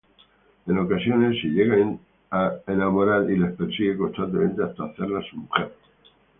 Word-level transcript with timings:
En 0.65 0.79
ocasiones, 0.79 1.39
si 1.39 1.49
llega 1.49 1.75
a 2.31 2.53
enamorar 2.65 3.29
y 3.29 3.37
las 3.37 3.53
persigue 3.53 3.95
constantemente 3.95 4.63
hasta 4.63 4.85
hacerla 4.85 5.21
su 5.29 5.37
mujer. 5.37 5.73